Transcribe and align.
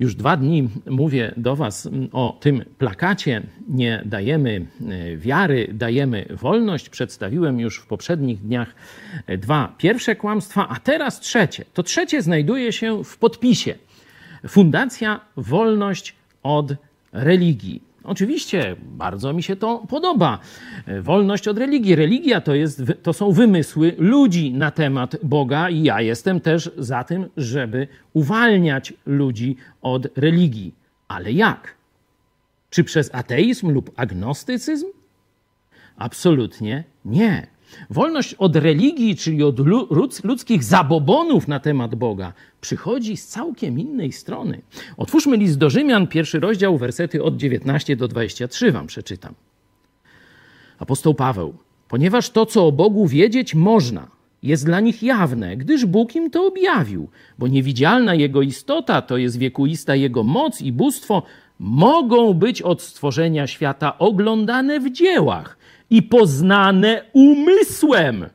Już 0.00 0.14
dwa 0.14 0.36
dni 0.36 0.68
mówię 0.86 1.34
do 1.36 1.56
Was 1.56 1.88
o 2.12 2.38
tym 2.40 2.64
plakacie. 2.78 3.42
Nie 3.68 4.02
dajemy 4.04 4.66
e, 4.88 5.16
wiary, 5.16 5.68
dajemy 5.72 6.26
wolność. 6.30 6.88
Przedstawiłem 6.88 7.60
już 7.60 7.78
w 7.78 7.86
poprzednich 7.86 8.40
dniach 8.40 8.74
e, 9.26 9.38
dwa 9.38 9.74
pierwsze 9.78 10.16
kłamstwa, 10.16 10.68
a 10.68 10.76
teraz 10.76 11.20
trzecie. 11.20 11.64
To 11.74 11.82
trzecie 11.82 12.22
znajduje 12.22 12.72
się 12.72 13.04
w 13.04 13.18
podpisie. 13.18 13.74
Fundacja 14.48 15.20
Wolność 15.36 16.14
od 16.42 16.74
religii. 17.12 17.89
Oczywiście 18.04 18.76
bardzo 18.82 19.32
mi 19.32 19.42
się 19.42 19.56
to 19.56 19.82
podoba. 19.88 20.38
Wolność 21.02 21.48
od 21.48 21.58
religii. 21.58 21.94
Religia 21.94 22.40
to, 22.40 22.54
jest, 22.54 22.82
to 23.02 23.12
są 23.12 23.32
wymysły 23.32 23.94
ludzi 23.98 24.52
na 24.52 24.70
temat 24.70 25.16
Boga, 25.22 25.70
i 25.70 25.82
ja 25.82 26.00
jestem 26.00 26.40
też 26.40 26.70
za 26.78 27.04
tym, 27.04 27.28
żeby 27.36 27.88
uwalniać 28.12 28.92
ludzi 29.06 29.56
od 29.82 30.18
religii. 30.18 30.74
Ale 31.08 31.32
jak? 31.32 31.74
Czy 32.70 32.84
przez 32.84 33.14
ateizm 33.14 33.70
lub 33.70 33.90
agnostycyzm? 33.96 34.86
Absolutnie 35.96 36.84
nie. 37.04 37.46
Wolność 37.90 38.34
od 38.34 38.56
religii, 38.56 39.16
czyli 39.16 39.42
od 39.42 39.58
ludzkich 40.24 40.64
zabobonów 40.64 41.48
na 41.48 41.60
temat 41.60 41.94
Boga, 41.94 42.32
przychodzi 42.60 43.16
z 43.16 43.26
całkiem 43.26 43.78
innej 43.78 44.12
strony. 44.12 44.62
Otwórzmy 44.96 45.36
list 45.36 45.58
do 45.58 45.70
Rzymian, 45.70 46.06
pierwszy 46.06 46.40
rozdział, 46.40 46.78
wersety 46.78 47.22
od 47.22 47.36
19 47.36 47.96
do 47.96 48.08
23 48.08 48.72
wam 48.72 48.86
przeczytam. 48.86 49.34
Apostoł 50.78 51.14
Paweł, 51.14 51.54
ponieważ 51.88 52.30
to, 52.30 52.46
co 52.46 52.66
o 52.66 52.72
Bogu 52.72 53.06
wiedzieć 53.06 53.54
można, 53.54 54.08
jest 54.42 54.66
dla 54.66 54.80
nich 54.80 55.02
jawne, 55.02 55.56
gdyż 55.56 55.86
Bóg 55.86 56.16
im 56.16 56.30
to 56.30 56.46
objawił, 56.46 57.08
bo 57.38 57.48
niewidzialna 57.48 58.14
Jego 58.14 58.42
istota, 58.42 59.02
to 59.02 59.16
jest 59.16 59.38
wiekuista 59.38 59.94
Jego 59.94 60.22
moc 60.22 60.62
i 60.62 60.72
bóstwo, 60.72 61.22
mogą 61.58 62.34
być 62.34 62.62
od 62.62 62.82
stworzenia 62.82 63.46
świata 63.46 63.98
oglądane 63.98 64.80
w 64.80 64.90
dziełach 64.90 65.58
i 65.90 66.02
poznane 66.02 67.02
umysłem. 67.12 68.26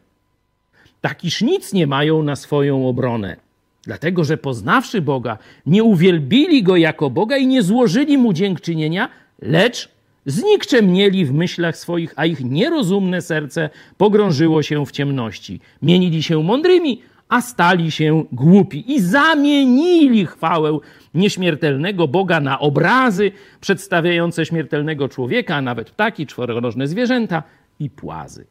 Takiż 1.02 1.42
nic 1.42 1.73
nie 1.73 1.88
mają 1.88 2.23
na 2.23 2.36
swoją 2.36 2.88
obronę. 2.88 3.38
Dlatego, 3.84 4.23
że 4.23 4.38
poznawszy 4.38 5.02
Boga, 5.02 5.38
nie 5.66 5.83
uwielbili 5.83 6.64
Go 6.64 6.76
jako 6.76 7.09
Boga 7.09 7.38
i 7.38 7.48
nie 7.48 7.64
złożyli 7.64 8.17
Mu 8.17 8.33
dziękczynienia, 8.33 9.09
lecz 9.42 9.89
znikczemnieli 10.26 11.26
w 11.26 11.33
myślach 11.33 11.78
swoich, 11.78 12.14
a 12.16 12.26
ich 12.26 12.44
nierozumne 12.44 13.22
serce 13.22 13.70
pogrążyło 13.98 14.64
się 14.64 14.86
w 14.86 14.92
ciemności. 14.92 15.59
Mienili 15.81 16.23
się 16.23 16.44
mądrymi, 16.44 17.02
a 17.30 17.42
stali 17.42 17.92
się 17.92 18.26
głupi 18.31 18.92
i 18.92 19.02
zamienili 19.02 20.26
chwałę 20.26 20.80
nieśmiertelnego 21.14 22.08
Boga 22.08 22.40
na 22.40 22.59
obrazy 22.59 23.32
przedstawiające 23.62 24.45
śmiertelnego 24.45 25.09
człowieka, 25.09 25.56
a 25.56 25.62
nawet 25.62 25.90
ptaki, 25.90 26.28
czworonożne 26.28 26.88
zwierzęta 26.88 27.44
i 27.80 27.90
płazy. 27.90 28.45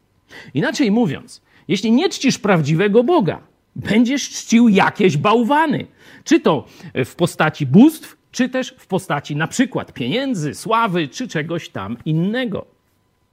Inaczej 0.53 0.91
mówiąc, 0.91 1.41
jeśli 1.67 1.91
nie 1.91 2.09
czcisz 2.09 2.39
prawdziwego 2.39 3.03
Boga, 3.03 3.41
będziesz 3.75 4.29
czcił 4.29 4.69
jakieś 4.69 5.17
bałwany, 5.17 5.87
czy 6.23 6.39
to 6.39 6.65
w 7.05 7.15
postaci 7.15 7.65
bóstw, 7.65 8.17
czy 8.31 8.49
też 8.49 8.75
w 8.77 8.87
postaci 8.87 9.35
na 9.35 9.47
przykład 9.47 9.93
pieniędzy, 9.93 10.53
sławy, 10.53 11.07
czy 11.07 11.27
czegoś 11.27 11.69
tam 11.69 11.97
innego. 12.05 12.74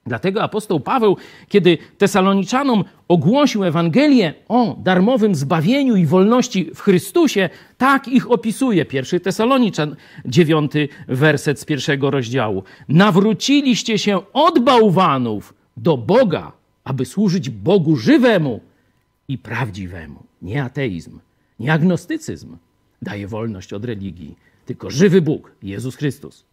Dlatego 0.05 0.43
apostoł 0.43 0.79
Paweł, 0.79 1.17
kiedy 1.49 1.77
Tesaloniczanom 1.97 2.83
ogłosił 3.07 3.63
Ewangelię 3.63 4.33
o 4.47 4.75
darmowym 4.83 5.35
zbawieniu 5.35 5.95
i 5.95 6.05
wolności 6.05 6.71
w 6.75 6.79
Chrystusie, 6.79 7.49
tak 7.77 8.07
ich 8.07 8.31
opisuje. 8.31 8.85
Pierwszy 8.85 9.19
Tesaloniczan, 9.19 9.95
dziewiąty 10.25 10.89
werset 11.07 11.59
z 11.59 11.65
pierwszego 11.65 12.11
rozdziału. 12.11 12.63
Nawróciliście 12.89 13.97
się 13.99 14.31
od 14.33 14.59
bałwanów 14.59 15.53
do 15.77 15.97
Boga, 15.97 16.51
aby 16.83 17.05
służyć 17.05 17.49
Bogu 17.49 17.95
żywemu 17.95 18.59
i 19.27 19.37
prawdziwemu. 19.37 20.23
Nie 20.41 20.63
ateizm, 20.63 21.19
nie 21.59 21.73
agnostycyzm 21.73 22.57
daje 23.01 23.27
wolność 23.27 23.73
od 23.73 23.85
religii, 23.85 24.35
tylko 24.65 24.89
żywy 24.89 25.21
Bóg, 25.21 25.51
Jezus 25.63 25.95
Chrystus. 25.95 26.45